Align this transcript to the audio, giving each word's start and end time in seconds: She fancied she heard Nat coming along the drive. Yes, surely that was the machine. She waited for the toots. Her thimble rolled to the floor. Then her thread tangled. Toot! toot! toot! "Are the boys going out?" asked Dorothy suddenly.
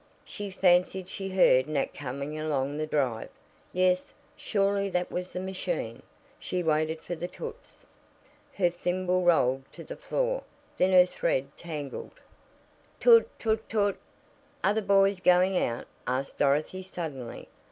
She 0.25 0.49
fancied 0.49 1.09
she 1.09 1.29
heard 1.29 1.67
Nat 1.67 1.93
coming 1.93 2.39
along 2.39 2.79
the 2.79 2.87
drive. 2.87 3.29
Yes, 3.71 4.13
surely 4.35 4.89
that 4.89 5.11
was 5.11 5.31
the 5.31 5.39
machine. 5.39 6.01
She 6.39 6.63
waited 6.63 7.01
for 7.01 7.13
the 7.13 7.27
toots. 7.27 7.85
Her 8.55 8.71
thimble 8.71 9.21
rolled 9.21 9.71
to 9.73 9.83
the 9.83 9.95
floor. 9.95 10.41
Then 10.75 10.91
her 10.91 11.05
thread 11.05 11.55
tangled. 11.55 12.19
Toot! 12.99 13.29
toot! 13.37 13.69
toot! 13.69 13.99
"Are 14.63 14.73
the 14.73 14.81
boys 14.81 15.19
going 15.19 15.55
out?" 15.55 15.85
asked 16.07 16.39
Dorothy 16.39 16.81
suddenly. 16.81 17.47